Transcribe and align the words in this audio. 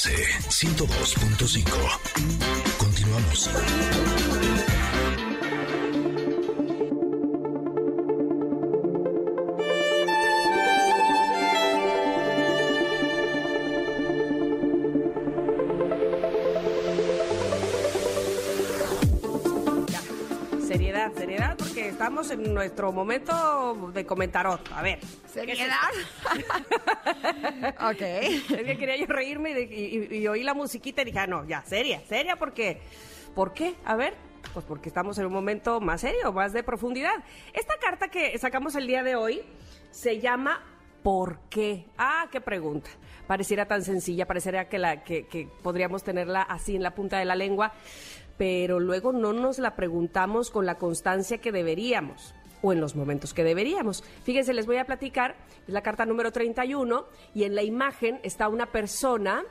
MBS 0.00 0.48
102.5. 0.48 1.68
Continuamos. 2.78 3.50
Seriedad, 20.70 21.12
seriedad, 21.14 21.56
porque 21.58 21.88
estamos 21.88 22.30
en 22.30 22.54
nuestro 22.54 22.92
momento 22.92 23.90
de 23.92 24.06
comentarot. 24.06 24.70
A 24.72 24.82
ver. 24.82 25.00
¿Seriedad? 25.26 25.74
ok. 27.90 28.00
Es 28.00 28.44
que 28.46 28.76
quería 28.78 28.96
yo 28.96 29.06
reírme 29.06 29.50
y, 29.50 29.54
de- 29.54 29.62
y- 29.64 30.16
y 30.18 30.28
oí 30.28 30.44
la 30.44 30.54
musiquita 30.54 31.02
y 31.02 31.06
dije, 31.06 31.18
ah, 31.18 31.26
no, 31.26 31.44
ya, 31.44 31.64
seria, 31.64 32.00
seria, 32.08 32.36
porque. 32.36 32.80
¿Por 33.34 33.52
qué? 33.52 33.74
A 33.84 33.96
ver. 33.96 34.14
Pues 34.54 34.64
porque 34.64 34.88
estamos 34.88 35.18
en 35.18 35.26
un 35.26 35.32
momento 35.32 35.80
más 35.80 36.02
serio, 36.02 36.32
más 36.32 36.52
de 36.52 36.62
profundidad. 36.62 37.14
Esta 37.52 37.76
carta 37.78 38.06
que 38.06 38.38
sacamos 38.38 38.76
el 38.76 38.86
día 38.86 39.02
de 39.02 39.16
hoy 39.16 39.42
se 39.90 40.20
llama 40.20 40.62
¿Por 41.02 41.40
qué? 41.50 41.86
Ah, 41.98 42.28
qué 42.30 42.40
pregunta. 42.40 42.90
Pareciera 43.30 43.66
tan 43.66 43.84
sencilla, 43.84 44.26
pareciera 44.26 44.68
que, 44.68 45.04
que 45.04 45.48
podríamos 45.62 46.02
tenerla 46.02 46.42
así 46.42 46.74
en 46.74 46.82
la 46.82 46.96
punta 46.96 47.16
de 47.16 47.24
la 47.24 47.36
lengua, 47.36 47.70
pero 48.36 48.80
luego 48.80 49.12
no 49.12 49.32
nos 49.32 49.60
la 49.60 49.76
preguntamos 49.76 50.50
con 50.50 50.66
la 50.66 50.78
constancia 50.78 51.38
que 51.38 51.52
deberíamos 51.52 52.34
o 52.60 52.72
en 52.72 52.80
los 52.80 52.96
momentos 52.96 53.32
que 53.32 53.44
deberíamos. 53.44 54.02
Fíjense, 54.24 54.52
les 54.52 54.66
voy 54.66 54.78
a 54.78 54.84
platicar, 54.84 55.36
es 55.64 55.72
la 55.72 55.80
carta 55.80 56.04
número 56.06 56.32
31 56.32 57.06
y 57.32 57.44
en 57.44 57.54
la 57.54 57.62
imagen 57.62 58.18
está 58.24 58.48
una 58.48 58.66
persona 58.66 59.44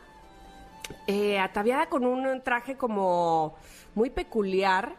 eh, 1.08 1.40
ataviada 1.40 1.88
con 1.88 2.04
un 2.04 2.44
traje 2.44 2.76
como 2.76 3.56
muy 3.96 4.10
peculiar, 4.10 4.98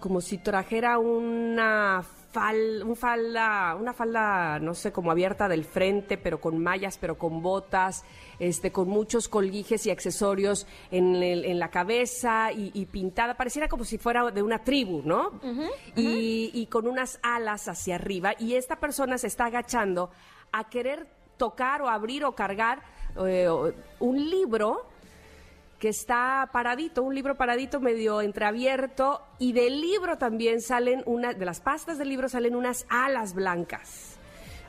como 0.00 0.22
si 0.22 0.38
trajera 0.38 0.96
una 0.96 2.02
fal, 2.36 2.82
un 2.84 2.96
falda, 2.96 3.74
una 3.80 3.94
falda, 3.94 4.58
no 4.58 4.74
sé, 4.74 4.92
como 4.92 5.10
abierta 5.10 5.48
del 5.48 5.64
frente, 5.64 6.18
pero 6.18 6.38
con 6.38 6.58
mallas, 6.62 6.98
pero 6.98 7.16
con 7.16 7.40
botas, 7.40 8.04
este, 8.38 8.70
con 8.72 8.88
muchos 8.88 9.26
colguijes 9.28 9.86
y 9.86 9.90
accesorios 9.90 10.66
en, 10.90 11.14
el- 11.16 11.46
en 11.46 11.58
la 11.58 11.70
cabeza 11.70 12.52
y, 12.52 12.70
y 12.74 12.84
pintada, 12.84 13.38
pareciera 13.38 13.68
como 13.68 13.84
si 13.84 13.96
fuera 13.96 14.30
de 14.30 14.42
una 14.42 14.58
tribu, 14.62 15.00
¿no? 15.02 15.30
Y, 15.96 16.50
y 16.52 16.66
con 16.66 16.86
unas 16.86 17.18
alas 17.22 17.68
hacia 17.68 17.94
arriba. 17.94 18.34
Y 18.38 18.54
esta 18.56 18.76
persona 18.76 19.16
se 19.16 19.28
está 19.28 19.46
agachando 19.46 20.10
a 20.52 20.68
querer 20.68 21.06
tocar 21.38 21.80
o 21.80 21.88
abrir 21.88 22.24
o 22.26 22.34
cargar 22.34 22.82
eh, 23.26 23.48
un 24.00 24.30
libro 24.30 24.86
que 25.78 25.88
está 25.88 26.48
paradito, 26.52 27.02
un 27.02 27.14
libro 27.14 27.36
paradito 27.36 27.80
medio 27.80 28.22
entreabierto 28.22 29.22
y 29.38 29.52
del 29.52 29.80
libro 29.80 30.16
también 30.18 30.60
salen 30.60 31.02
una 31.06 31.34
de 31.34 31.44
las 31.44 31.60
pastas 31.60 31.98
del 31.98 32.08
libro 32.08 32.28
salen 32.28 32.56
unas 32.56 32.86
alas 32.88 33.34
blancas. 33.34 34.16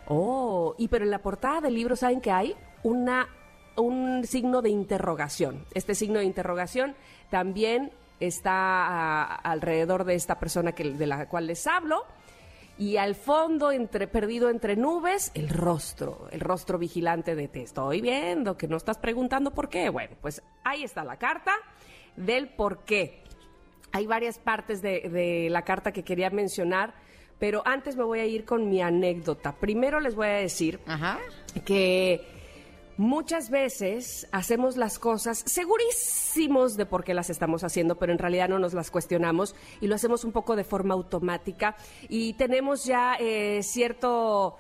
Oh, 0.07 0.75
y 0.77 0.87
pero 0.87 1.05
en 1.05 1.11
la 1.11 1.19
portada 1.19 1.61
del 1.61 1.75
libro 1.75 1.95
saben 1.95 2.21
que 2.21 2.31
hay 2.31 2.55
una 2.83 3.27
un 3.75 4.25
signo 4.25 4.61
de 4.61 4.69
interrogación. 4.69 5.65
Este 5.73 5.95
signo 5.95 6.19
de 6.19 6.25
interrogación 6.25 6.95
también 7.29 7.91
está 8.19 8.51
ah, 8.51 9.35
alrededor 9.35 10.03
de 10.03 10.15
esta 10.15 10.39
persona 10.39 10.71
que, 10.71 10.83
de 10.91 11.07
la 11.07 11.27
cual 11.27 11.47
les 11.47 11.65
hablo. 11.67 12.03
Y 12.79 12.97
al 12.97 13.15
fondo, 13.15 13.71
entre, 13.71 14.07
perdido 14.07 14.49
entre 14.49 14.75
nubes, 14.75 15.31
el 15.33 15.49
rostro, 15.49 16.27
el 16.31 16.39
rostro 16.41 16.77
vigilante 16.77 17.35
de 17.35 17.47
te 17.47 17.63
estoy 17.63 18.01
viendo, 18.01 18.55
que 18.55 18.67
no 18.67 18.77
estás 18.77 18.99
preguntando 18.99 19.51
por 19.51 19.67
qué. 19.67 19.89
Bueno, 19.89 20.15
pues 20.21 20.43
ahí 20.63 20.83
está 20.83 21.03
la 21.03 21.17
carta 21.17 21.53
del 22.15 22.49
por 22.49 22.85
qué. 22.85 23.23
Hay 23.93 24.05
varias 24.05 24.37
partes 24.37 24.81
de, 24.81 25.09
de 25.09 25.49
la 25.49 25.63
carta 25.63 25.91
que 25.91 26.03
quería 26.03 26.29
mencionar, 26.29 26.93
pero 27.39 27.63
antes 27.65 27.95
me 27.95 28.03
voy 28.03 28.19
a 28.19 28.25
ir 28.25 28.45
con 28.45 28.69
mi 28.69 28.81
anécdota. 28.81 29.53
Primero 29.53 29.99
les 29.99 30.13
voy 30.13 30.27
a 30.27 30.33
decir 30.33 30.79
Ajá. 30.85 31.17
que 31.65 32.36
muchas 32.97 33.49
veces 33.49 34.27
hacemos 34.31 34.75
las 34.75 34.99
cosas 34.99 35.43
segurísimos 35.45 36.75
de 36.75 36.85
por 36.85 37.03
qué 37.03 37.13
las 37.13 37.29
estamos 37.29 37.63
haciendo, 37.63 37.97
pero 37.97 38.11
en 38.11 38.19
realidad 38.19 38.49
no 38.49 38.59
nos 38.59 38.73
las 38.73 38.91
cuestionamos 38.91 39.55
y 39.81 39.87
lo 39.87 39.95
hacemos 39.95 40.23
un 40.23 40.31
poco 40.31 40.55
de 40.55 40.63
forma 40.63 40.93
automática 40.95 41.75
y 42.09 42.33
tenemos 42.33 42.85
ya 42.85 43.15
eh, 43.19 43.61
cierto 43.63 44.57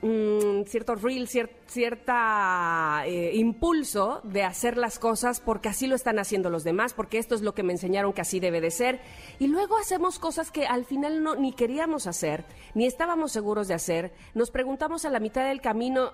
cierto 0.00 0.94
reel, 0.94 1.28
cier- 1.28 1.50
cierta 1.66 3.02
eh, 3.06 3.32
impulso 3.34 4.20
de 4.24 4.42
hacer 4.42 4.76
las 4.78 4.98
cosas 4.98 5.40
porque 5.40 5.68
así 5.68 5.86
lo 5.86 5.94
están 5.94 6.18
haciendo 6.18 6.48
los 6.48 6.64
demás, 6.64 6.94
porque 6.94 7.18
esto 7.18 7.34
es 7.34 7.42
lo 7.42 7.54
que 7.54 7.62
me 7.62 7.72
enseñaron 7.72 8.12
que 8.12 8.22
así 8.22 8.40
debe 8.40 8.60
de 8.60 8.70
ser. 8.70 9.00
Y 9.38 9.48
luego 9.48 9.76
hacemos 9.76 10.18
cosas 10.18 10.50
que 10.50 10.66
al 10.66 10.84
final 10.84 11.22
no, 11.22 11.36
ni 11.36 11.52
queríamos 11.52 12.06
hacer, 12.06 12.44
ni 12.74 12.86
estábamos 12.86 13.32
seguros 13.32 13.68
de 13.68 13.74
hacer. 13.74 14.12
Nos 14.34 14.50
preguntamos 14.50 15.04
a 15.04 15.10
la 15.10 15.20
mitad 15.20 15.44
del 15.46 15.60
camino, 15.60 16.12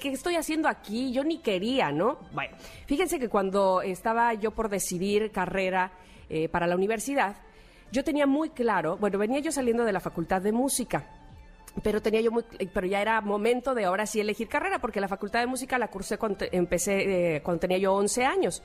¿qué 0.00 0.08
estoy 0.10 0.34
haciendo 0.36 0.68
aquí? 0.68 1.12
Yo 1.12 1.22
ni 1.22 1.38
quería, 1.38 1.92
¿no? 1.92 2.18
Bueno, 2.32 2.56
fíjense 2.86 3.18
que 3.18 3.28
cuando 3.28 3.82
estaba 3.82 4.34
yo 4.34 4.50
por 4.50 4.68
decidir 4.68 5.30
carrera 5.30 5.92
eh, 6.28 6.48
para 6.48 6.66
la 6.66 6.74
universidad, 6.74 7.36
yo 7.92 8.04
tenía 8.04 8.26
muy 8.26 8.50
claro, 8.50 8.96
bueno, 8.98 9.18
venía 9.18 9.38
yo 9.38 9.52
saliendo 9.52 9.84
de 9.84 9.92
la 9.92 10.00
Facultad 10.00 10.42
de 10.42 10.52
Música 10.52 11.08
pero 11.82 12.02
tenía 12.02 12.20
yo 12.20 12.30
muy, 12.30 12.44
pero 12.72 12.86
ya 12.86 13.00
era 13.00 13.20
momento 13.20 13.74
de 13.74 13.84
ahora 13.84 14.06
sí 14.06 14.20
elegir 14.20 14.48
carrera 14.48 14.78
porque 14.80 15.00
la 15.00 15.08
facultad 15.08 15.40
de 15.40 15.46
música 15.46 15.78
la 15.78 15.88
cursé 15.88 16.18
cuando 16.18 16.44
empecé 16.52 17.36
eh, 17.36 17.42
cuando 17.42 17.60
tenía 17.60 17.78
yo 17.78 17.94
11 17.94 18.24
años. 18.24 18.62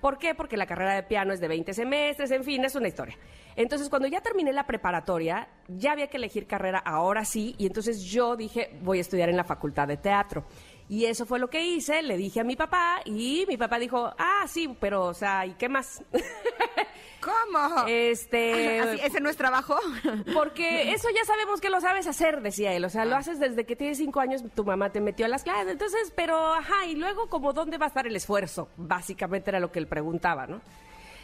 ¿Por 0.00 0.18
qué? 0.18 0.34
Porque 0.34 0.56
la 0.56 0.66
carrera 0.66 0.94
de 0.94 1.02
piano 1.02 1.32
es 1.32 1.40
de 1.40 1.48
20 1.48 1.74
semestres, 1.74 2.30
en 2.30 2.44
fin, 2.44 2.64
es 2.64 2.76
una 2.76 2.86
historia. 2.86 3.18
Entonces, 3.56 3.88
cuando 3.88 4.06
ya 4.06 4.20
terminé 4.20 4.52
la 4.52 4.64
preparatoria, 4.64 5.48
ya 5.66 5.92
había 5.92 6.06
que 6.06 6.18
elegir 6.18 6.46
carrera, 6.46 6.78
ahora 6.78 7.24
sí, 7.24 7.56
y 7.58 7.66
entonces 7.66 8.04
yo 8.04 8.36
dije, 8.36 8.78
voy 8.82 8.98
a 8.98 9.00
estudiar 9.00 9.28
en 9.28 9.36
la 9.36 9.42
facultad 9.42 9.88
de 9.88 9.96
teatro. 9.96 10.44
Y 10.88 11.06
eso 11.06 11.26
fue 11.26 11.40
lo 11.40 11.50
que 11.50 11.66
hice, 11.66 12.00
le 12.02 12.16
dije 12.16 12.40
a 12.40 12.44
mi 12.44 12.54
papá, 12.54 13.00
y 13.04 13.44
mi 13.48 13.56
papá 13.56 13.80
dijo, 13.80 14.14
ah, 14.16 14.44
sí, 14.46 14.76
pero, 14.80 15.06
o 15.06 15.14
sea, 15.14 15.44
¿y 15.44 15.54
qué 15.54 15.68
más? 15.68 16.02
¿Cómo? 17.20 17.86
este... 17.88 18.80
Así, 18.80 19.00
¿Ese 19.02 19.20
no 19.20 19.28
es 19.30 19.36
trabajo? 19.36 19.76
Porque 20.34 20.92
eso 20.92 21.08
ya 21.14 21.24
sabemos 21.24 21.60
que 21.60 21.70
lo 21.70 21.80
sabes 21.80 22.06
hacer, 22.06 22.40
decía 22.42 22.72
él. 22.74 22.84
O 22.84 22.88
sea, 22.90 23.04
lo 23.04 23.16
haces 23.16 23.38
desde 23.40 23.64
que 23.66 23.76
tienes 23.76 23.98
cinco 23.98 24.20
años, 24.20 24.42
tu 24.54 24.64
mamá 24.64 24.90
te 24.90 25.00
metió 25.00 25.26
a 25.26 25.28
las 25.28 25.42
clases. 25.42 25.72
Entonces, 25.72 26.12
pero, 26.14 26.52
ajá, 26.54 26.86
y 26.86 26.94
luego, 26.94 27.28
como, 27.28 27.52
¿dónde 27.52 27.78
va 27.78 27.86
a 27.86 27.88
estar 27.88 28.06
el 28.06 28.14
esfuerzo? 28.16 28.68
Básicamente 28.76 29.50
era 29.50 29.60
lo 29.60 29.72
que 29.72 29.78
él 29.78 29.86
preguntaba, 29.86 30.46
¿no? 30.46 30.60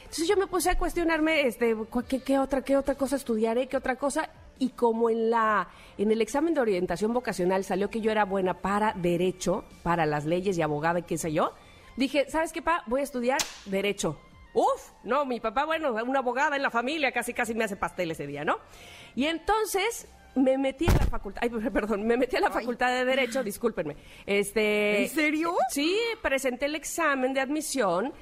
Entonces 0.03 0.29
yo 0.29 0.37
me 0.37 0.47
puse 0.47 0.71
a 0.71 0.79
cuestionarme, 0.79 1.47
este, 1.47 1.75
cu- 1.75 2.05
¿qué, 2.09 2.21
qué 2.23 2.39
otra, 2.39 2.63
qué 2.63 2.77
otra 2.77 2.95
cosa 2.95 3.17
estudiaré, 3.17 3.67
qué 3.69 3.77
otra 3.77 3.97
cosa? 3.97 4.29
Y 4.61 4.71
como 4.71 5.11
en 5.11 5.31
la, 5.31 5.67
en 5.99 6.13
el 6.13 6.23
examen 6.23 6.55
de 6.55 6.61
orientación 6.61 7.13
vocacional 7.13 7.65
salió 7.65 7.91
que 7.91 8.01
yo 8.01 8.13
era 8.13 8.25
buena 8.25 8.55
para 8.55 8.93
derecho, 8.93 9.65
para 9.83 10.07
las 10.07 10.25
leyes 10.25 10.57
y 10.57 10.63
abogada 10.63 11.01
y 11.01 11.03
qué 11.03 11.19
sé 11.19 11.33
yo, 11.33 11.53
dije, 11.97 12.27
¿sabes 12.31 12.53
qué, 12.53 12.63
pa? 12.63 12.85
Voy 12.87 13.01
a 13.01 13.05
estudiar 13.05 13.39
derecho. 13.67 14.17
Uf, 14.55 14.93
no, 15.03 15.25
mi 15.27 15.41
papá, 15.41 15.65
bueno, 15.65 15.93
una 15.93 16.21
abogada 16.21 16.57
en 16.57 16.63
la 16.63 16.71
familia, 16.71 17.13
casi 17.13 17.35
casi 17.35 17.55
me 17.55 17.65
hace 17.65 17.77
pastel 17.77 18.13
ese 18.13 18.27
día, 18.27 18.45
¿no? 18.45 18.59
Y 19.17 19.27
entonces 19.27 20.09
me 20.37 20.59
metí 20.59 20.89
a 20.89 20.93
la 20.93 21.07
facultad, 21.07 21.43
ay, 21.43 21.51
perdón, 21.73 22.07
me 22.07 22.17
metí 22.17 22.37
a 22.37 22.41
la 22.41 22.51
facultad 22.51 22.89
de 22.93 23.05
Derecho, 23.05 23.43
discúlpenme. 23.43 23.97
Este, 24.27 25.03
¿En 25.03 25.09
serio? 25.09 25.55
Sí, 25.69 25.97
presenté 26.23 26.67
el 26.67 26.77
examen 26.77 27.35
de 27.35 27.41
admisión 27.41 28.13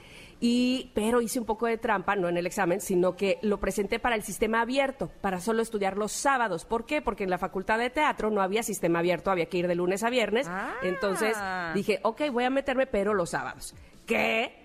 y 0.40 0.90
pero 0.94 1.20
hice 1.20 1.38
un 1.38 1.46
poco 1.46 1.66
de 1.66 1.78
trampa, 1.78 2.16
no 2.16 2.28
en 2.28 2.36
el 2.36 2.46
examen, 2.46 2.80
sino 2.80 3.14
que 3.14 3.38
lo 3.42 3.60
presenté 3.60 4.00
para 4.00 4.16
el 4.16 4.24
sistema 4.24 4.62
abierto, 4.62 5.10
para 5.20 5.40
solo 5.40 5.62
estudiar 5.62 5.96
los 5.96 6.10
sábados. 6.10 6.64
¿Por 6.64 6.84
qué? 6.84 7.00
Porque 7.00 7.24
en 7.24 7.30
la 7.30 7.38
facultad 7.38 7.78
de 7.78 7.90
teatro 7.90 8.30
no 8.30 8.42
había 8.42 8.64
sistema 8.64 8.98
abierto, 8.98 9.30
había 9.30 9.46
que 9.46 9.58
ir 9.58 9.68
de 9.68 9.76
lunes 9.76 10.02
a 10.02 10.10
viernes. 10.10 10.48
Ah. 10.48 10.74
Entonces 10.82 11.36
dije, 11.74 12.00
ok, 12.02 12.22
voy 12.32 12.44
a 12.44 12.50
meterme, 12.50 12.88
pero 12.88 13.14
los 13.14 13.30
sábados. 13.30 13.74
¿Qué? 14.04 14.61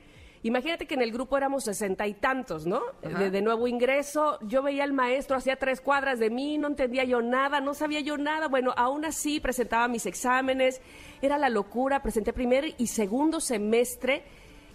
Imagínate 0.48 0.86
que 0.86 0.96
en 0.96 1.02
el 1.02 1.12
grupo 1.12 1.38
éramos 1.38 1.64
sesenta 1.66 2.08
y 2.08 2.14
tantos, 2.14 2.66
¿no? 2.66 2.82
De, 3.20 3.30
de 3.32 3.42
nuevo 3.42 3.68
ingreso, 3.68 4.40
yo 4.42 4.64
veía 4.64 4.84
al 4.84 4.94
maestro, 4.94 5.36
hacía 5.38 5.58
tres 5.58 5.82
cuadras 5.82 6.20
de 6.20 6.30
mí, 6.30 6.58
no 6.58 6.68
entendía 6.68 7.04
yo 7.04 7.22
nada, 7.22 7.60
no 7.60 7.74
sabía 7.74 8.00
yo 8.00 8.18
nada. 8.18 8.48
Bueno, 8.48 8.74
aún 8.78 9.06
así 9.06 9.40
presentaba 9.40 9.88
mis 9.88 10.06
exámenes, 10.06 10.82
era 11.22 11.38
la 11.38 11.50
locura, 11.50 12.02
presenté 12.02 12.34
primer 12.34 12.74
y 12.78 12.88
segundo 12.88 13.40
semestre 13.40 14.24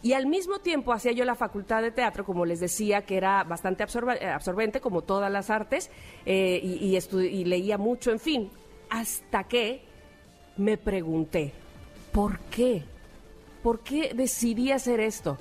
y 0.02 0.14
al 0.14 0.26
mismo 0.26 0.58
tiempo 0.58 0.92
hacía 0.92 1.12
yo 1.12 1.24
la 1.24 1.36
facultad 1.36 1.80
de 1.80 1.92
teatro, 1.92 2.24
como 2.24 2.44
les 2.44 2.58
decía, 2.60 3.02
que 3.06 3.16
era 3.16 3.44
bastante 3.44 3.84
absorbente, 3.84 4.80
como 4.80 5.02
todas 5.02 5.30
las 5.30 5.48
artes, 5.48 5.90
eh, 6.26 6.60
y, 6.62 6.84
y 6.86 6.96
estu- 6.96 7.24
y 7.24 7.44
leía 7.44 7.78
mucho, 7.78 8.10
en 8.10 8.18
fin, 8.18 8.50
hasta 8.90 9.44
que 9.44 9.82
me 10.56 10.76
pregunté, 10.76 11.52
¿por 12.10 12.38
qué? 12.50 12.82
¿Por 13.62 13.80
qué 13.80 14.12
decidí 14.12 14.72
hacer 14.72 14.98
esto? 14.98 15.38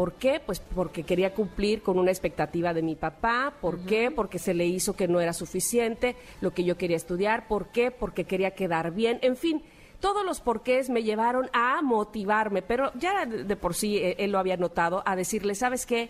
¿Por 0.00 0.14
qué? 0.14 0.40
Pues 0.40 0.60
porque 0.60 1.02
quería 1.02 1.34
cumplir 1.34 1.82
con 1.82 1.98
una 1.98 2.10
expectativa 2.10 2.72
de 2.72 2.80
mi 2.80 2.94
papá. 2.94 3.52
¿Por 3.60 3.80
qué? 3.80 4.10
Porque 4.10 4.38
se 4.38 4.54
le 4.54 4.64
hizo 4.64 4.96
que 4.96 5.08
no 5.08 5.20
era 5.20 5.34
suficiente 5.34 6.16
lo 6.40 6.54
que 6.54 6.64
yo 6.64 6.78
quería 6.78 6.96
estudiar. 6.96 7.46
¿Por 7.46 7.66
qué? 7.66 7.90
Porque 7.90 8.24
quería 8.24 8.52
quedar 8.52 8.92
bien. 8.92 9.18
En 9.20 9.36
fin, 9.36 9.62
todos 10.00 10.24
los 10.24 10.40
porqués 10.40 10.88
me 10.88 11.02
llevaron 11.02 11.50
a 11.52 11.82
motivarme, 11.82 12.62
pero 12.62 12.92
ya 12.94 13.26
de, 13.26 13.56
por 13.56 13.74
sí 13.74 13.98
eh, 13.98 14.16
él 14.20 14.32
lo 14.32 14.38
había 14.38 14.56
notado, 14.56 15.02
a 15.04 15.16
decirle, 15.16 15.54
¿sabes 15.54 15.84
qué? 15.84 16.08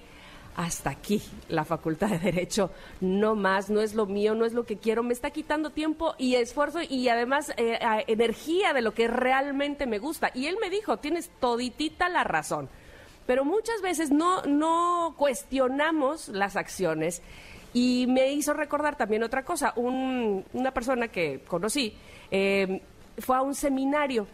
hasta 0.56 0.90
aquí 0.90 1.22
la 1.48 1.64
facultad 1.64 2.10
de 2.10 2.18
derecho, 2.18 2.70
no 3.00 3.34
más, 3.34 3.70
no 3.70 3.80
es 3.80 3.94
lo 3.94 4.06
mío, 4.06 4.34
no 4.34 4.44
es 4.44 4.52
lo 4.52 4.66
que 4.66 4.78
quiero, 4.78 5.02
me 5.02 5.14
está 5.14 5.30
quitando 5.30 5.70
tiempo 5.70 6.14
y 6.18 6.34
esfuerzo 6.34 6.80
y 6.88 7.08
además 7.08 7.52
eh, 7.56 7.78
energía 8.06 8.72
de 8.72 8.82
lo 8.82 8.92
que 8.92 9.08
realmente 9.08 9.86
me 9.86 9.98
gusta. 9.98 10.30
Y 10.34 10.46
él 10.46 10.58
me 10.60 10.70
dijo, 10.70 10.98
tienes 10.98 11.30
toditita 11.40 12.08
la 12.08 12.24
razón, 12.24 12.68
pero 13.30 13.44
muchas 13.44 13.80
veces 13.80 14.10
no, 14.10 14.42
no 14.42 15.14
cuestionamos 15.16 16.26
las 16.30 16.56
acciones. 16.56 17.22
Y 17.72 18.06
me 18.08 18.32
hizo 18.32 18.54
recordar 18.54 18.96
también 18.96 19.22
otra 19.22 19.44
cosa, 19.44 19.72
un- 19.76 20.44
una 20.52 20.72
persona 20.72 21.06
que 21.06 21.38
conocí 21.46 21.94
eh, 22.32 22.82
fue 23.18 23.36
a 23.36 23.42
un 23.42 23.54
seminario 23.54 24.26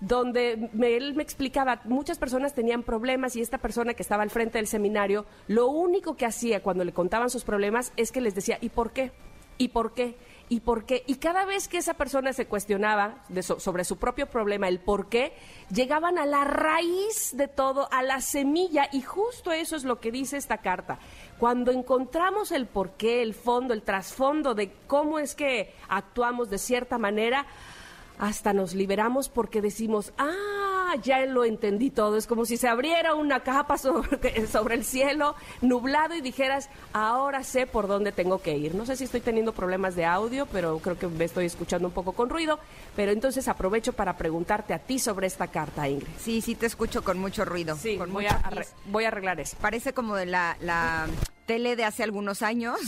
donde 0.00 0.68
me- 0.72 0.96
él 0.96 1.14
me 1.14 1.22
explicaba, 1.22 1.80
muchas 1.84 2.18
personas 2.18 2.52
tenían 2.52 2.82
problemas 2.82 3.36
y 3.36 3.40
esta 3.40 3.58
persona 3.58 3.94
que 3.94 4.02
estaba 4.02 4.24
al 4.24 4.30
frente 4.30 4.58
del 4.58 4.66
seminario, 4.66 5.26
lo 5.46 5.68
único 5.68 6.16
que 6.16 6.26
hacía 6.26 6.60
cuando 6.60 6.82
le 6.82 6.92
contaban 6.92 7.30
sus 7.30 7.44
problemas 7.44 7.92
es 7.96 8.10
que 8.10 8.20
les 8.20 8.34
decía, 8.34 8.58
¿y 8.60 8.70
por 8.70 8.90
qué? 8.92 9.12
¿Y 9.58 9.68
por 9.68 9.94
qué? 9.94 10.16
¿Y 10.52 10.60
por 10.60 10.84
qué? 10.84 11.04
Y 11.06 11.14
cada 11.14 11.44
vez 11.44 11.68
que 11.68 11.78
esa 11.78 11.94
persona 11.94 12.32
se 12.32 12.46
cuestionaba 12.46 13.22
de 13.28 13.42
so- 13.44 13.60
sobre 13.60 13.84
su 13.84 13.98
propio 13.98 14.26
problema, 14.28 14.66
el 14.66 14.80
por 14.80 15.08
qué, 15.08 15.32
llegaban 15.72 16.18
a 16.18 16.26
la 16.26 16.42
raíz 16.42 17.36
de 17.36 17.46
todo, 17.46 17.88
a 17.92 18.02
la 18.02 18.20
semilla, 18.20 18.88
y 18.92 19.00
justo 19.00 19.52
eso 19.52 19.76
es 19.76 19.84
lo 19.84 20.00
que 20.00 20.10
dice 20.10 20.36
esta 20.36 20.58
carta. 20.58 20.98
Cuando 21.38 21.70
encontramos 21.70 22.50
el 22.50 22.66
por 22.66 22.90
qué, 22.94 23.22
el 23.22 23.32
fondo, 23.34 23.72
el 23.72 23.82
trasfondo 23.82 24.54
de 24.56 24.72
cómo 24.88 25.20
es 25.20 25.36
que 25.36 25.72
actuamos 25.88 26.50
de 26.50 26.58
cierta 26.58 26.98
manera, 26.98 27.46
hasta 28.18 28.52
nos 28.52 28.74
liberamos 28.74 29.28
porque 29.28 29.62
decimos, 29.62 30.12
ah, 30.18 30.59
ya 30.96 31.24
lo 31.26 31.44
entendí 31.44 31.90
todo. 31.90 32.16
Es 32.16 32.26
como 32.26 32.44
si 32.44 32.56
se 32.56 32.68
abriera 32.68 33.14
una 33.14 33.40
capa 33.40 33.78
sobre, 33.78 34.46
sobre 34.50 34.74
el 34.74 34.84
cielo 34.84 35.34
nublado 35.60 36.14
y 36.14 36.20
dijeras, 36.20 36.68
ahora 36.92 37.42
sé 37.44 37.66
por 37.66 37.86
dónde 37.88 38.12
tengo 38.12 38.40
que 38.42 38.56
ir. 38.56 38.74
No 38.74 38.86
sé 38.86 38.96
si 38.96 39.04
estoy 39.04 39.20
teniendo 39.20 39.52
problemas 39.52 39.94
de 39.96 40.04
audio, 40.04 40.46
pero 40.46 40.78
creo 40.78 40.98
que 40.98 41.08
me 41.08 41.24
estoy 41.24 41.46
escuchando 41.46 41.88
un 41.88 41.94
poco 41.94 42.12
con 42.12 42.28
ruido. 42.28 42.58
Pero 42.96 43.12
entonces 43.12 43.48
aprovecho 43.48 43.92
para 43.92 44.16
preguntarte 44.16 44.74
a 44.74 44.78
ti 44.78 44.98
sobre 44.98 45.26
esta 45.26 45.48
carta, 45.48 45.88
Ingrid. 45.88 46.08
Sí, 46.18 46.40
sí 46.40 46.54
te 46.54 46.66
escucho 46.66 47.02
con 47.04 47.18
mucho 47.18 47.44
ruido. 47.44 47.76
Sí, 47.76 47.96
con 47.96 48.12
voy 48.12 48.24
mucho 48.24 48.36
a, 48.36 48.42
arre- 48.50 48.64
gis. 48.64 48.74
voy 48.86 49.04
a 49.04 49.08
arreglar 49.08 49.40
eso. 49.40 49.56
Parece 49.60 49.92
como 49.92 50.16
de 50.16 50.26
la, 50.26 50.56
la 50.60 51.06
tele 51.50 51.74
de 51.74 51.84
hace 51.84 52.04
algunos 52.04 52.42
años, 52.42 52.78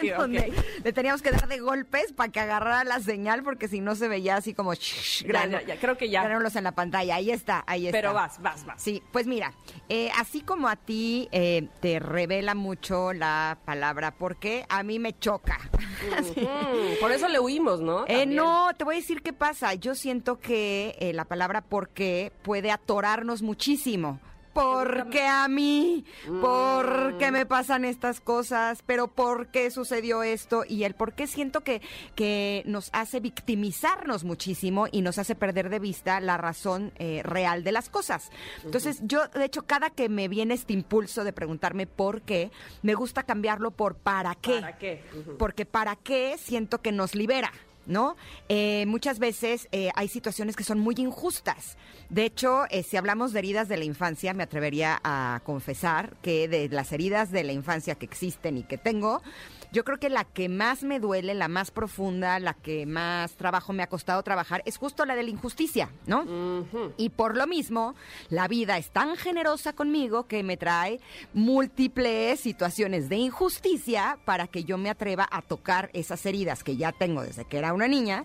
Sí, 0.00 0.10
donde 0.18 0.52
le 0.82 0.92
teníamos 0.92 1.22
que 1.22 1.30
dar 1.30 1.46
de 1.46 1.60
golpes 1.60 2.12
para 2.12 2.32
que 2.32 2.40
agarrara 2.40 2.82
la 2.82 2.98
señal, 2.98 3.44
porque 3.44 3.68
si 3.68 3.80
no 3.80 3.94
se 3.94 4.08
veía 4.08 4.34
así 4.34 4.52
como... 4.52 4.74
Ya, 4.74 5.46
ya, 5.46 5.62
ya, 5.62 5.78
creo 5.78 5.96
que 5.96 6.10
ya. 6.10 6.24
Granulos 6.24 6.56
en 6.56 6.64
la 6.64 6.72
pantalla, 6.72 7.14
ahí 7.14 7.30
está, 7.30 7.62
ahí 7.68 7.86
está. 7.86 7.96
Pero 7.96 8.12
vas, 8.12 8.42
vas, 8.42 8.66
vas. 8.66 8.82
Sí, 8.82 9.00
pues 9.12 9.28
mira, 9.28 9.52
eh, 9.88 10.10
así 10.18 10.40
como 10.40 10.66
a 10.66 10.74
ti 10.74 11.28
eh, 11.30 11.68
te 11.78 12.00
revela 12.00 12.56
mucho 12.56 13.12
la 13.12 13.58
palabra 13.64 14.10
porque 14.10 14.66
a 14.68 14.82
mí 14.82 14.98
me 14.98 15.16
choca. 15.16 15.60
Por 17.00 17.12
eso 17.12 17.28
le 17.28 17.38
huimos, 17.38 17.80
¿no? 17.80 18.06
Eh, 18.08 18.26
no, 18.26 18.70
te 18.76 18.82
voy 18.82 18.96
a 18.96 18.98
decir 18.98 19.22
qué 19.22 19.32
pasa. 19.32 19.74
Yo 19.74 19.94
siento 19.94 20.40
que 20.40 20.96
eh, 20.98 21.12
la 21.12 21.26
palabra 21.26 21.60
por 21.60 21.90
qué 21.90 22.32
puede 22.42 22.72
atorarnos 22.72 23.42
muchísimo. 23.42 24.18
¿Por 24.52 25.10
qué 25.10 25.26
a 25.26 25.46
mí? 25.48 26.04
¿Por 26.40 27.18
qué 27.18 27.30
me 27.30 27.46
pasan 27.46 27.84
estas 27.84 28.20
cosas? 28.20 28.82
¿Pero 28.84 29.08
por 29.08 29.48
qué 29.48 29.70
sucedió 29.70 30.22
esto? 30.22 30.64
Y 30.68 30.84
el 30.84 30.94
por 30.94 31.12
qué 31.12 31.26
siento 31.26 31.60
que, 31.60 31.80
que 32.14 32.62
nos 32.66 32.90
hace 32.92 33.20
victimizarnos 33.20 34.24
muchísimo 34.24 34.86
y 34.90 35.02
nos 35.02 35.18
hace 35.18 35.34
perder 35.34 35.68
de 35.68 35.78
vista 35.78 36.20
la 36.20 36.36
razón 36.36 36.92
eh, 36.96 37.22
real 37.22 37.62
de 37.62 37.72
las 37.72 37.88
cosas. 37.88 38.30
Entonces, 38.64 39.00
yo, 39.02 39.28
de 39.28 39.44
hecho, 39.44 39.62
cada 39.62 39.90
que 39.90 40.08
me 40.08 40.28
viene 40.28 40.54
este 40.54 40.72
impulso 40.72 41.24
de 41.24 41.32
preguntarme 41.32 41.86
por 41.86 42.22
qué, 42.22 42.50
me 42.82 42.94
gusta 42.94 43.22
cambiarlo 43.22 43.70
por 43.70 43.94
para 43.94 44.34
qué. 44.34 44.60
¿Para 44.60 44.78
qué? 44.78 45.04
Ujú. 45.18 45.36
Porque 45.36 45.64
para 45.64 45.96
qué 45.96 46.36
siento 46.38 46.80
que 46.80 46.92
nos 46.92 47.14
libera. 47.14 47.52
¿No? 47.90 48.16
Eh, 48.48 48.84
muchas 48.86 49.18
veces 49.18 49.66
eh, 49.72 49.90
hay 49.96 50.06
situaciones 50.06 50.54
que 50.54 50.62
son 50.62 50.78
muy 50.78 50.94
injustas. 50.96 51.76
De 52.08 52.24
hecho, 52.24 52.66
eh, 52.70 52.84
si 52.84 52.96
hablamos 52.96 53.32
de 53.32 53.40
heridas 53.40 53.68
de 53.68 53.76
la 53.76 53.84
infancia, 53.84 54.32
me 54.32 54.44
atrevería 54.44 55.00
a 55.02 55.40
confesar 55.44 56.14
que 56.22 56.46
de 56.46 56.68
las 56.68 56.92
heridas 56.92 57.32
de 57.32 57.42
la 57.42 57.52
infancia 57.52 57.96
que 57.96 58.06
existen 58.06 58.58
y 58.58 58.62
que 58.62 58.78
tengo, 58.78 59.22
yo 59.72 59.84
creo 59.84 59.98
que 59.98 60.10
la 60.10 60.24
que 60.24 60.48
más 60.48 60.82
me 60.82 61.00
duele, 61.00 61.34
la 61.34 61.48
más 61.48 61.70
profunda, 61.70 62.38
la 62.38 62.54
que 62.54 62.86
más 62.86 63.32
trabajo 63.36 63.72
me 63.72 63.82
ha 63.82 63.88
costado 63.88 64.22
trabajar, 64.22 64.62
es 64.66 64.76
justo 64.76 65.04
la 65.04 65.14
de 65.14 65.22
la 65.22 65.30
injusticia, 65.30 65.90
¿no? 66.06 66.66
Y 66.96 67.10
por 67.10 67.36
lo 67.36 67.46
mismo, 67.46 67.94
la 68.28 68.48
vida 68.48 68.78
es 68.78 68.90
tan 68.90 69.16
generosa 69.16 69.72
conmigo 69.72 70.26
que 70.26 70.42
me 70.42 70.56
trae 70.56 71.00
múltiples 71.34 72.40
situaciones 72.40 73.08
de 73.08 73.16
injusticia 73.16 74.18
para 74.24 74.46
que 74.46 74.64
yo 74.64 74.78
me 74.78 74.90
atreva 74.90 75.28
a 75.30 75.42
tocar 75.42 75.90
esas 75.92 76.24
heridas 76.26 76.64
que 76.64 76.76
ya 76.76 76.92
tengo 76.92 77.22
desde 77.22 77.44
que 77.44 77.58
era 77.58 77.72
una 77.72 77.88
niña 77.88 78.24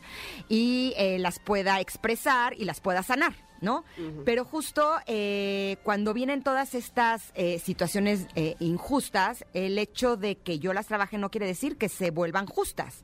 y 0.50 0.94
eh, 0.98 1.20
las 1.20 1.40
pueda 1.40 1.80
expresar 1.80 2.54
y 2.58 2.66
las 2.66 2.82
pueda 2.82 3.04
sanar. 3.04 3.34
¿No? 3.62 3.84
Pero 4.26 4.46
justo 4.46 4.92
eh, 5.08 5.78
cuando 5.84 6.14
vienen 6.14 6.44
todas 6.44 6.76
estas 6.76 7.32
eh, 7.36 7.60
situaciones 7.60 8.28
eh, 8.36 8.56
injustas, 8.60 9.46
el 9.54 9.78
hecho 9.78 10.18
de 10.18 10.36
que 10.38 10.60
yo 10.60 10.74
las 10.74 10.88
trabaje 10.88 11.18
no 11.18 11.32
quiere 11.32 11.48
decir 11.48 11.78
que 11.78 11.90
se 11.90 12.12
vuelvan 12.12 12.46
justas, 12.46 13.04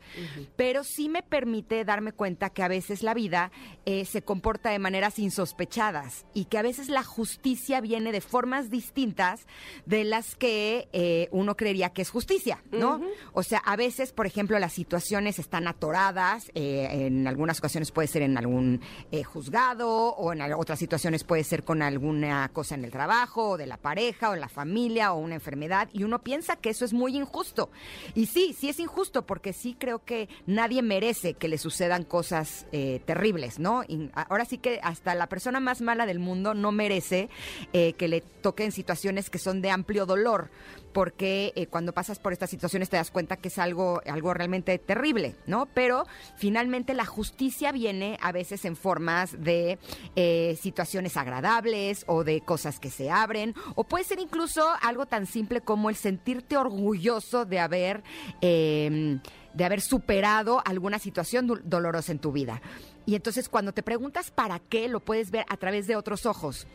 pero 0.55 0.83
sí 0.83 1.09
me 1.09 1.23
permite 1.23 1.85
darme 1.85 2.11
cuenta 2.11 2.49
que 2.49 2.63
a 2.63 2.67
veces 2.67 3.03
la 3.03 3.13
vida 3.13 3.51
eh, 3.85 4.05
se 4.05 4.21
comporta 4.21 4.69
de 4.69 4.79
maneras 4.79 5.19
insospechadas 5.19 6.25
y 6.33 6.45
que 6.45 6.57
a 6.57 6.61
veces 6.61 6.89
la 6.89 7.03
justicia 7.03 7.81
viene 7.81 8.11
de 8.11 8.21
formas 8.21 8.69
distintas 8.69 9.47
de 9.85 10.03
las 10.03 10.35
que 10.35 11.29
uno 11.31 11.55
creería 11.55 11.89
que 11.89 12.01
es 12.01 12.09
justicia, 12.09 12.63
¿no? 12.71 13.01
O 13.33 13.43
sea, 13.43 13.59
a 13.59 13.75
veces, 13.75 14.11
por 14.11 14.25
ejemplo, 14.25 14.59
las 14.59 14.73
situaciones 14.73 15.39
están 15.39 15.67
atoradas, 15.67 16.51
eh, 16.53 16.87
en 17.07 17.27
algunas 17.27 17.59
ocasiones 17.59 17.91
puede 17.91 18.07
ser 18.07 18.21
en 18.21 18.37
algún 18.37 18.81
juzgado 19.25 19.89
o 19.89 20.33
en 20.33 20.40
otras 20.57 20.79
situaciones 20.79 21.23
puede 21.23 21.43
ser 21.43 21.63
con 21.63 21.81
alguna 21.81 22.49
cosa 22.53 22.75
en 22.75 22.85
el 22.85 22.91
trabajo 22.91 23.51
o 23.51 23.57
de 23.57 23.67
la 23.67 23.77
pareja 23.77 24.29
o 24.29 24.33
en 24.33 24.41
la 24.41 24.49
familia 24.49 25.13
o 25.13 25.19
una 25.19 25.35
enfermedad 25.35 25.89
y 25.93 26.03
uno 26.03 26.19
piensa 26.19 26.55
que 26.55 26.69
eso 26.69 26.85
es 26.85 26.93
muy 26.93 27.15
injusto. 27.15 27.69
Y 28.15 28.27
sí, 28.27 28.55
sí 28.57 28.69
es 28.69 28.79
injusto 28.79 29.25
porque 29.25 29.53
sí 29.53 29.75
creo 29.77 30.03
que 30.03 30.29
nadie 30.45 30.81
merece 30.81 31.33
que 31.33 31.47
le 31.47 31.57
sucedan 31.57 32.03
cosas 32.03 32.65
eh, 32.71 33.01
terribles, 33.05 33.59
¿no? 33.59 33.83
Y 33.87 34.09
ahora 34.13 34.45
sí 34.45 34.57
que 34.57 34.79
hasta 34.83 35.15
la 35.15 35.27
persona 35.27 35.59
más 35.59 35.81
mala 35.81 36.05
del 36.05 36.19
mundo 36.19 36.53
no 36.53 36.71
merece 36.71 37.29
eh, 37.73 37.93
que 37.93 38.07
le 38.07 38.21
toquen 38.21 38.71
situaciones 38.71 39.29
que 39.29 39.39
son 39.39 39.61
de 39.61 39.69
amplio 39.69 40.05
dolor 40.05 40.49
porque 40.93 41.53
eh, 41.55 41.67
cuando 41.67 41.93
pasas 41.93 42.19
por 42.19 42.33
estas 42.33 42.49
situaciones 42.49 42.89
te 42.89 42.97
das 42.97 43.11
cuenta 43.11 43.37
que 43.37 43.47
es 43.47 43.57
algo, 43.57 44.01
algo 44.05 44.33
realmente 44.33 44.77
terrible, 44.77 45.35
¿no? 45.47 45.67
Pero 45.73 46.05
finalmente 46.37 46.93
la 46.93 47.05
justicia 47.05 47.71
viene 47.71 48.17
a 48.21 48.31
veces 48.31 48.65
en 48.65 48.75
formas 48.75 49.41
de 49.43 49.79
eh, 50.15 50.57
situaciones 50.61 51.17
agradables 51.17 52.03
o 52.07 52.23
de 52.23 52.41
cosas 52.41 52.79
que 52.79 52.89
se 52.89 53.09
abren, 53.09 53.53
o 53.75 53.83
puede 53.83 54.03
ser 54.03 54.19
incluso 54.19 54.67
algo 54.81 55.05
tan 55.05 55.25
simple 55.25 55.61
como 55.61 55.89
el 55.89 55.95
sentirte 55.95 56.57
orgulloso 56.57 57.45
de 57.45 57.59
haber... 57.59 58.03
eh, 58.41 59.19
de 59.53 59.65
haber 59.65 59.81
superado 59.81 60.61
alguna 60.65 60.97
situación 60.97 61.45
dol- 61.45 61.61
dolorosa 61.63 62.13
en 62.13 62.19
tu 62.19 62.31
vida. 62.31 62.61
Y 63.05 63.15
entonces 63.15 63.49
cuando 63.49 63.73
te 63.73 63.83
preguntas 63.83 64.31
para 64.31 64.59
qué, 64.59 64.87
lo 64.87 65.01
puedes 65.01 65.29
ver 65.29 65.43
a 65.49 65.57
través 65.57 65.87
de 65.87 65.97
otros 65.97 66.25
ojos. 66.25 66.67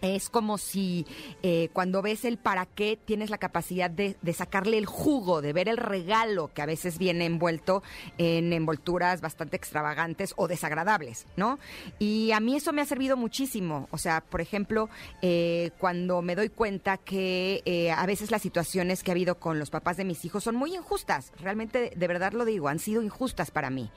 Es 0.00 0.28
como 0.28 0.58
si 0.58 1.06
eh, 1.42 1.68
cuando 1.72 2.02
ves 2.02 2.24
el 2.24 2.36
para 2.36 2.66
qué 2.66 2.98
tienes 3.02 3.30
la 3.30 3.38
capacidad 3.38 3.90
de, 3.90 4.16
sacarle 4.32 4.78
el 4.78 4.86
jugo, 4.86 5.40
de 5.40 5.52
ver 5.52 5.68
el 5.68 5.76
regalo 5.76 6.50
que 6.52 6.62
a 6.62 6.66
veces 6.66 6.98
viene 6.98 7.26
envuelto 7.26 7.82
en 8.18 8.52
envolturas 8.52 9.20
bastante 9.20 9.56
extravagantes 9.56 10.34
o 10.36 10.48
desagradables, 10.48 11.26
¿no? 11.36 11.58
Y 11.98 12.32
a 12.32 12.40
mí 12.40 12.56
eso 12.56 12.72
me 12.72 12.82
ha 12.82 12.86
servido 12.86 13.16
muchísimo. 13.16 13.88
O 13.90 13.98
sea, 13.98 14.20
por 14.20 14.40
ejemplo, 14.40 14.88
eh, 15.22 15.70
cuando 15.78 16.22
me 16.22 16.34
doy 16.34 16.48
cuenta 16.48 16.96
que 16.96 17.62
eh, 17.64 17.90
a 17.90 18.04
veces 18.06 18.30
las 18.30 18.42
situaciones 18.42 19.02
que 19.02 19.10
ha 19.10 19.14
habido 19.14 19.38
con 19.38 19.58
los 19.58 19.70
papás 19.70 19.96
de 19.96 20.04
mis 20.04 20.24
hijos 20.24 20.44
son 20.44 20.56
muy 20.56 20.74
injustas, 20.74 21.32
realmente 21.40 21.92
de 21.94 22.08
verdad 22.08 22.32
lo 22.32 22.44
digo, 22.44 22.68
han 22.68 22.78
sido 22.78 23.02
injustas 23.02 23.50
para 23.50 23.70
mí. 23.70 23.90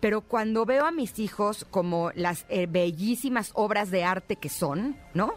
Pero 0.00 0.22
cuando 0.22 0.64
veo 0.64 0.86
a 0.86 0.90
mis 0.90 1.18
hijos 1.18 1.66
como 1.70 2.10
las 2.14 2.46
eh, 2.48 2.66
bellísimas 2.66 3.50
obras 3.54 3.90
de 3.90 4.04
arte 4.04 4.36
que 4.36 4.48
son, 4.48 4.96
¿no? 5.14 5.34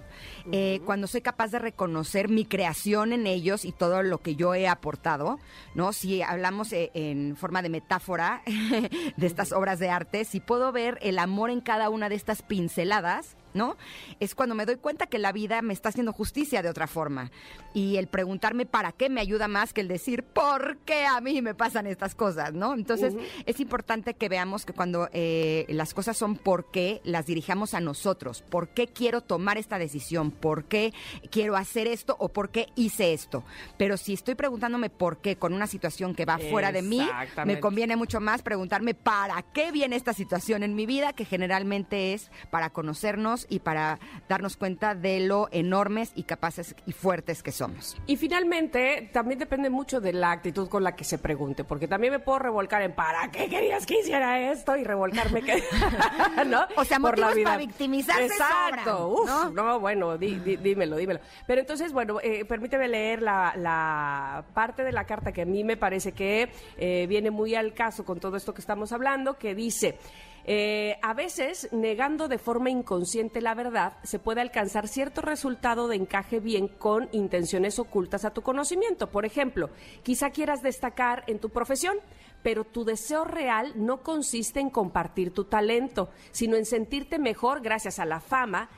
Eh, 0.52 0.82
cuando 0.86 1.08
soy 1.08 1.22
capaz 1.22 1.52
de 1.52 1.60
reconocer 1.60 2.30
mi 2.30 2.46
creación 2.46 3.14
en 3.14 3.28
ellos 3.28 3.66
y 3.66 3.72
todo 3.72 4.04
lo 4.04 4.20
que 4.20 4.36
yo 4.36 4.56
he 4.56 4.68
aportado, 4.68 5.40
¿no? 5.76 5.92
Si 5.92 6.22
hablamos 6.22 6.72
eh, 6.72 6.92
en 6.94 7.36
forma 7.36 7.62
de 7.62 7.70
metáfora 7.70 8.42
de 9.18 9.28
estas 9.28 9.52
obras 9.52 9.80
de 9.80 9.90
arte, 9.90 10.26
si 10.26 10.40
puedo 10.40 10.72
ver 10.72 10.98
el 11.02 11.20
amor 11.20 11.50
en 11.50 11.62
cada 11.62 11.90
una 11.90 12.10
de 12.10 12.16
estas 12.16 12.42
pinceladas, 12.42 13.36
¿no? 13.54 13.78
Es 14.20 14.36
cuando 14.36 14.56
me 14.56 14.66
doy 14.66 14.78
cuenta 14.78 15.08
que 15.08 15.20
la 15.20 15.32
vida 15.32 15.62
me 15.62 15.74
está 15.74 15.90
haciendo 15.90 16.14
justicia 16.14 16.62
de 16.62 16.70
otra 16.70 16.88
forma. 16.88 17.32
Y 17.74 17.98
el 17.98 18.08
preguntarme 18.08 18.66
para 18.66 18.92
qué 18.92 19.10
me 19.10 19.22
ayuda 19.22 19.48
más 19.48 19.74
que 19.74 19.82
el 19.82 19.88
decir 19.88 20.24
por 20.24 20.78
qué 20.80 21.06
a 21.06 21.20
mí 21.22 21.42
me 21.42 21.56
pasan 21.56 21.88
estas 21.88 22.16
cosas, 22.16 22.54
¿no? 22.54 22.74
Entonces, 22.74 23.14
es 23.46 23.60
importante 23.60 24.14
que 24.14 24.30
veamos 24.30 24.66
que 24.66 24.74
cuando 24.74 25.10
eh, 25.14 25.66
las 25.70 25.94
cosas 25.94 26.18
son 26.18 26.36
por 26.36 26.72
qué, 26.72 27.02
las 27.04 27.26
dirijamos 27.26 27.74
a 27.74 27.80
nosotros. 27.80 28.42
¿Por 28.42 28.70
qué 28.70 28.88
quiero 28.88 29.22
tomar 29.22 29.58
esta 29.58 29.78
decisión? 29.78 30.32
¿Por 30.32 30.66
qué 30.66 30.94
quiero 31.32 31.56
hacer 31.56 31.88
esto 31.88 32.16
o 32.20 32.30
por 32.30 32.50
qué 32.50 32.68
hice 32.76 33.14
esto? 33.14 33.44
Pero 33.78 33.98
si 33.98 34.14
estoy 34.14 34.36
preguntándome 34.36 34.90
por 34.90 35.18
qué 35.18 35.38
con 35.38 35.54
una 35.54 35.68
situación 35.68 36.16
que 36.16 36.26
va 36.26 36.38
fuera 36.38 36.72
de 36.72 36.82
mí, 36.82 37.02
me 37.46 37.60
conviene 37.60 37.96
mucho 37.96 38.20
más 38.20 38.42
preguntarme 38.42 38.94
para 38.94 39.42
qué 39.42 39.72
viene 39.72 39.96
esta 39.96 40.14
situación 40.14 40.64
en 40.64 40.76
mi 40.76 40.86
vida, 40.86 41.14
que 41.14 41.26
generalmente 41.26 42.14
es 42.14 42.32
para 42.52 42.70
conocernos 42.72 43.43
y 43.50 43.60
para 43.60 44.00
darnos 44.30 44.58
cuenta 44.58 44.96
de 44.96 45.20
lo 45.22 45.48
enormes 45.52 46.12
y 46.16 46.24
capaces 46.24 46.76
y 46.86 46.92
fuertes 46.94 47.44
que 47.44 47.52
somos. 47.52 47.98
Y 48.08 48.16
finalmente, 48.18 49.10
también 49.14 49.40
depende 49.40 49.70
mucho 49.70 50.02
de 50.02 50.14
la 50.14 50.32
actitud 50.32 50.68
con 50.70 50.84
la 50.84 50.96
que 50.96 51.04
se 51.04 51.18
pregunte, 51.18 51.64
porque 51.64 51.88
también 51.88 52.14
me 52.14 52.20
puedo 52.20 52.40
revolcar 52.40 52.82
en 52.82 52.94
¿para 52.94 53.32
qué 53.32 53.50
querías 53.50 53.86
que 53.86 54.00
hiciera 54.00 54.52
esto? 54.52 54.76
Y 54.78 54.84
revolcarme 54.84 55.42
que, 55.42 55.64
¿no? 56.48 56.62
O 56.76 56.84
sea, 56.86 57.00
Por 57.00 57.18
la 57.20 57.34
vida. 57.34 57.46
para 57.46 57.58
victimizarse 57.58 58.26
Exacto. 58.26 58.98
sobran, 58.98 59.48
Uf, 59.48 59.54
¿no? 59.54 59.64
¿no? 59.64 59.80
bueno, 59.80 60.18
di- 60.18 60.40
di- 60.40 60.58
dímelo, 60.58 60.96
dímelo. 60.98 61.20
Pero 61.48 61.62
entonces, 61.62 61.92
bueno, 61.94 62.20
eh, 62.22 62.46
permíteme 62.46 62.88
leer 62.88 63.22
la, 63.22 63.54
la 63.58 64.46
parte 64.54 64.84
de 64.84 64.92
la 64.92 65.06
carta 65.06 65.32
que 65.32 65.42
a 65.42 65.46
mí 65.46 65.64
me 65.64 65.78
parece 65.78 66.12
que 66.12 66.50
eh, 66.78 67.06
viene 67.08 67.32
muy 67.32 67.56
al 67.56 67.74
caso 67.74 68.06
con 68.06 68.20
todo 68.20 68.38
esto 68.38 68.54
que 68.54 68.62
estamos 68.62 68.92
hablando, 68.92 69.38
que 69.38 69.56
dice... 69.56 69.98
eh, 70.46 70.98
a 71.02 71.14
veces, 71.14 71.70
negando 71.72 72.28
de 72.28 72.38
forma 72.38 72.70
inconsciente 72.70 73.42
la 73.42 73.56
verdad, 73.56 73.94
se 74.04 74.20
puede 74.20 74.42
alcanzar 74.42 74.88
cierto 74.88 75.22
resultado 75.22 75.88
de 75.88 75.96
encaje 75.96 76.40
bien 76.40 76.68
con 76.68 77.08
intenciones 77.14 77.80
ocultas 77.80 78.26
a 78.26 78.32
tu 78.32 78.42
conocimiento. 78.42 79.10
Por 79.10 79.26
ejemplo, 79.26 79.70
quizá 80.04 80.32
quieras 80.32 80.62
destacar 80.62 81.24
en 81.28 81.40
tu 81.40 81.50
profesión, 81.50 81.98
pero 82.42 82.66
tu 82.66 82.84
deseo 82.84 83.24
real 83.24 83.72
no 83.76 84.04
consiste 84.04 84.60
en 84.60 84.70
compartir 84.70 85.34
tu 85.34 85.46
talento, 85.46 86.10
sino 86.32 86.58
en 86.58 86.66
sentirte 86.66 87.20
mejor 87.20 87.62
gracias 87.62 88.00
a 88.00 88.06
la 88.06 88.20
fama 88.20 88.70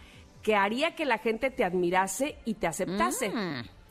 que 0.44 0.56
haría 0.56 0.94
que 0.94 1.06
la 1.06 1.18
gente 1.18 1.50
te 1.50 1.64
admirase 1.64 2.38
y 2.46 2.54
te 2.54 2.68
aceptase. 2.68 3.32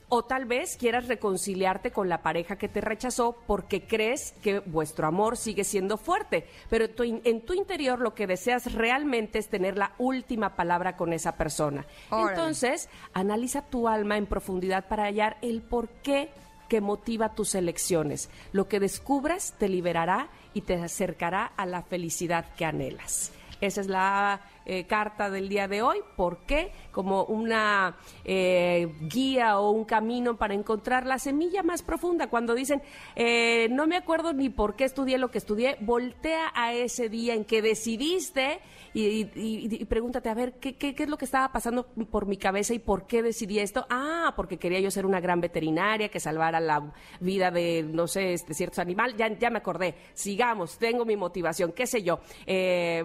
O 0.08 0.22
tal 0.24 0.44
vez 0.44 0.76
quieras 0.76 1.08
reconciliarte 1.08 1.90
con 1.90 2.08
la 2.08 2.22
pareja 2.22 2.56
que 2.56 2.68
te 2.68 2.80
rechazó 2.80 3.36
porque 3.46 3.86
crees 3.86 4.32
que 4.42 4.60
vuestro 4.60 5.06
amor 5.06 5.36
sigue 5.36 5.64
siendo 5.64 5.96
fuerte, 5.96 6.46
pero 6.68 6.90
tu 6.90 7.02
en 7.02 7.40
tu 7.40 7.54
interior 7.54 8.00
lo 8.00 8.14
que 8.14 8.26
deseas 8.26 8.72
realmente 8.74 9.38
es 9.38 9.48
tener 9.48 9.76
la 9.76 9.92
última 9.98 10.56
palabra 10.56 10.96
con 10.96 11.12
esa 11.12 11.36
persona. 11.36 11.86
Órale. 12.10 12.30
Entonces, 12.30 12.88
analiza 13.12 13.62
tu 13.62 13.88
alma 13.88 14.16
en 14.16 14.26
profundidad 14.26 14.86
para 14.88 15.04
hallar 15.04 15.38
el 15.42 15.62
por 15.62 15.88
qué 15.88 16.30
que 16.68 16.80
motiva 16.80 17.34
tus 17.34 17.54
elecciones. 17.54 18.30
Lo 18.52 18.68
que 18.68 18.80
descubras 18.80 19.54
te 19.58 19.68
liberará 19.68 20.28
y 20.54 20.62
te 20.62 20.74
acercará 20.74 21.46
a 21.56 21.66
la 21.66 21.82
felicidad 21.82 22.46
que 22.56 22.64
anhelas. 22.64 23.32
Esa 23.60 23.80
es 23.80 23.86
la 23.86 24.40
eh, 24.66 24.84
carta 24.86 25.28
del 25.28 25.50
día 25.50 25.68
de 25.68 25.82
hoy. 25.82 25.98
¿Por 26.16 26.38
qué? 26.46 26.72
Como 26.90 27.24
una 27.24 27.96
eh, 28.24 28.94
guía 29.02 29.58
o 29.58 29.70
un 29.70 29.84
camino 29.84 30.38
para 30.38 30.54
encontrar 30.54 31.04
la 31.04 31.18
semilla 31.18 31.62
más 31.62 31.82
profunda. 31.82 32.28
Cuando 32.28 32.54
dicen, 32.54 32.80
eh, 33.14 33.68
no 33.70 33.86
me 33.86 33.96
acuerdo 33.96 34.32
ni 34.32 34.48
por 34.48 34.74
qué 34.74 34.84
estudié 34.84 35.18
lo 35.18 35.30
que 35.30 35.36
estudié, 35.36 35.76
voltea 35.80 36.50
a 36.54 36.72
ese 36.72 37.10
día 37.10 37.34
en 37.34 37.44
que 37.44 37.60
decidiste 37.60 38.60
y, 38.94 39.84
pregúntate, 39.86 40.28
a 40.28 40.34
ver, 40.34 40.54
¿qué, 40.54 40.76
qué, 40.76 40.94
es 40.96 41.08
lo 41.08 41.18
que 41.18 41.24
estaba 41.24 41.50
pasando 41.52 41.86
por 42.10 42.26
mi 42.26 42.36
cabeza 42.36 42.72
y 42.72 42.78
por 42.78 43.06
qué 43.06 43.22
decidí 43.22 43.58
esto? 43.58 43.86
Ah, 43.90 44.32
porque 44.36 44.56
quería 44.56 44.80
yo 44.80 44.90
ser 44.90 45.04
una 45.04 45.20
gran 45.20 45.40
veterinaria 45.40 46.08
que 46.08 46.20
salvara 46.20 46.60
la 46.60 46.92
vida 47.20 47.50
de, 47.50 47.82
no 47.82 48.06
sé, 48.06 48.32
este, 48.32 48.54
ciertos 48.54 48.78
animales. 48.78 49.16
Ya, 49.18 49.28
ya 49.36 49.50
me 49.50 49.58
acordé. 49.58 49.96
Sigamos, 50.14 50.78
tengo 50.78 51.04
mi 51.04 51.16
motivación, 51.16 51.72
qué 51.72 51.86
sé 51.86 52.02
yo. 52.02 52.20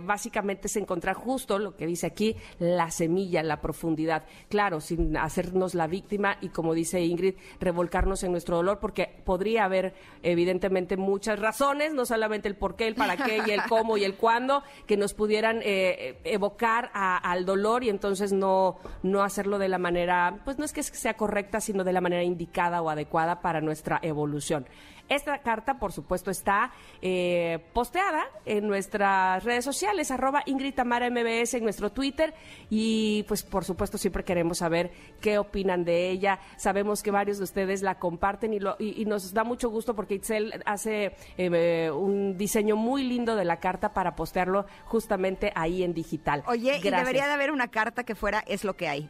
Básicamente 0.05 0.67
es 0.67 0.75
encontrar 0.77 1.15
justo 1.15 1.48
lo 1.57 1.75
que 1.75 1.87
dice 1.87 2.05
aquí, 2.05 2.35
la 2.59 2.91
semilla, 2.91 3.41
la 3.41 3.61
profundidad. 3.61 4.25
Claro, 4.49 4.81
sin 4.81 5.17
hacernos 5.17 5.73
la 5.73 5.87
víctima 5.87 6.37
y, 6.41 6.49
como 6.49 6.73
dice 6.73 7.01
Ingrid, 7.01 7.35
revolcarnos 7.59 8.23
en 8.23 8.31
nuestro 8.31 8.57
dolor, 8.57 8.79
porque 8.79 9.21
podría 9.25 9.65
haber, 9.65 9.93
evidentemente, 10.21 10.97
muchas 10.97 11.39
razones, 11.39 11.93
no 11.93 12.05
solamente 12.05 12.47
el 12.47 12.55
por 12.55 12.75
qué, 12.75 12.87
el 12.87 12.95
para 12.95 13.17
qué 13.17 13.41
y 13.47 13.51
el 13.51 13.61
cómo 13.67 13.97
y 13.97 14.03
el 14.03 14.15
cuándo, 14.15 14.61
que 14.85 14.97
nos 14.97 15.13
pudieran 15.13 15.61
eh, 15.63 16.19
evocar 16.23 16.91
al 16.93 17.45
dolor 17.45 17.83
y 17.83 17.89
entonces 17.89 18.33
no, 18.33 18.77
no 19.01 19.23
hacerlo 19.23 19.57
de 19.57 19.69
la 19.69 19.77
manera, 19.77 20.41
pues 20.43 20.59
no 20.59 20.65
es 20.65 20.73
que 20.73 20.83
sea 20.83 21.15
correcta, 21.15 21.61
sino 21.61 21.83
de 21.83 21.93
la 21.93 22.01
manera 22.01 22.23
indicada 22.23 22.81
o 22.81 22.89
adecuada 22.89 23.41
para 23.41 23.61
nuestra 23.61 23.99
evolución. 24.01 24.65
Esta 25.09 25.39
carta, 25.39 25.79
por 25.79 25.91
supuesto, 25.91 26.31
está 26.31 26.71
eh, 27.01 27.59
posteada 27.73 28.23
en 28.45 28.67
nuestras 28.67 29.43
redes 29.43 29.65
sociales, 29.65 30.11
arroba 30.11 30.43
Ingrid 30.45 30.73
Tamara 30.75 31.09
MBS 31.09 31.55
en 31.55 31.63
nuestro 31.63 31.91
Twitter 31.91 32.33
y 32.69 33.23
pues 33.27 33.43
por 33.43 33.65
supuesto 33.65 33.97
siempre 33.97 34.23
queremos 34.23 34.59
saber 34.59 34.91
qué 35.19 35.37
opinan 35.39 35.83
de 35.83 36.09
ella. 36.09 36.39
Sabemos 36.57 37.01
que 37.03 37.11
varios 37.11 37.37
de 37.39 37.43
ustedes 37.45 37.81
la 37.81 37.99
comparten 37.99 38.53
y, 38.53 38.59
lo- 38.59 38.75
y- 38.79 39.01
y 39.01 39.05
nos 39.05 39.33
da 39.33 39.43
mucho 39.43 39.69
gusto 39.69 39.95
porque 39.95 40.15
Itzel 40.15 40.61
hace 40.65 41.15
eh, 41.37 41.89
un 41.91 42.37
diseño 42.37 42.75
muy 42.75 43.03
lindo 43.03 43.35
de 43.35 43.45
la 43.45 43.57
carta 43.59 43.93
para 43.93 44.15
postearlo 44.15 44.65
justamente 44.85 45.51
ahí 45.55 45.83
en 45.83 45.93
digital. 45.93 46.43
Oye, 46.47 46.77
y 46.77 46.81
Gracias. 46.81 46.99
debería 47.07 47.27
de 47.27 47.33
haber 47.33 47.51
una 47.51 47.67
carta 47.69 48.03
que 48.03 48.15
fuera 48.15 48.43
es 48.47 48.63
lo 48.63 48.75
que 48.75 48.87
hay. 48.87 49.09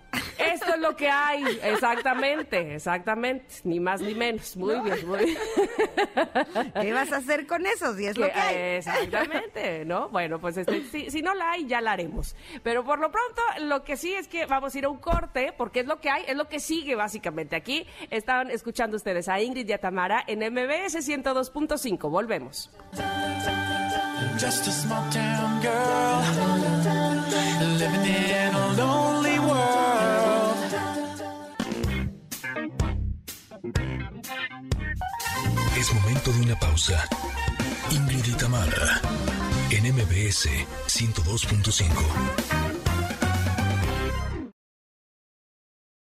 Esto 0.70 0.76
es 0.76 0.82
lo 0.88 0.96
que 0.96 1.10
hay, 1.10 1.44
exactamente, 1.64 2.76
exactamente, 2.76 3.56
ni 3.64 3.80
más 3.80 4.02
ni 4.02 4.14
menos. 4.14 4.56
Muy 4.56 4.76
bien, 4.82 5.08
muy 5.08 5.26
bien. 5.26 5.38
¿Qué 6.80 6.94
vas 6.94 7.12
a 7.12 7.18
hacer 7.18 7.48
con 7.48 7.66
eso 7.66 7.96
si 7.96 8.06
es 8.06 8.16
lo 8.18 8.28
Que- 8.28 8.32
hay? 8.34 8.56
Exactamente, 8.78 9.84
¿no? 9.86 10.10
Bueno, 10.10 10.38
pues 10.40 10.58
este, 10.58 10.84
si, 10.92 11.10
si 11.10 11.22
no 11.24 11.34
la 11.34 11.52
hay, 11.54 11.66
ya 11.66 11.82
la 11.82 11.94
haremos. 11.94 12.36
Pero 12.62 12.84
por 12.84 13.00
lo 13.00 13.10
pronto, 13.12 13.42
lo 13.62 13.84
que 13.84 13.98
sí 13.98 14.14
es 14.14 14.28
que 14.28 14.46
vamos 14.46 14.76
a 14.76 14.78
ir 14.78 14.86
a 14.86 14.90
un 14.90 14.98
corte, 15.00 15.54
porque 15.58 15.80
es 15.80 15.88
lo 15.88 16.00
que 16.00 16.12
hay, 16.12 16.24
es 16.28 16.36
lo 16.36 16.48
que 16.48 16.60
sigue 16.60 16.94
básicamente. 16.94 17.56
Aquí 17.56 17.88
estaban 18.12 18.52
escuchando 18.52 18.96
ustedes 18.96 19.28
a 19.28 19.42
Ingrid 19.42 19.68
y 19.68 19.74
a 19.74 19.80
Tamara 19.80 20.24
en 20.28 20.40
MBS 20.54 20.98
102.5. 21.08 22.10
Volvemos. 22.12 22.70
Just 24.40 24.68
a 24.68 24.72
small 24.72 25.10
town 25.10 25.60
girl 25.62 26.22
living 27.78 28.06
in 28.06 28.56
a 28.56 28.76
Es 35.78 35.94
momento 35.94 36.32
de 36.32 36.42
una 36.42 36.60
pausa. 36.60 37.08
Ingrid 37.92 38.26
en 39.72 39.94
MBS 39.94 40.50
102.5. 40.88 42.69